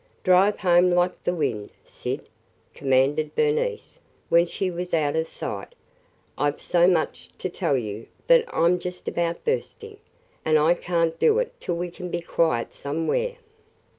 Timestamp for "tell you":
7.49-8.07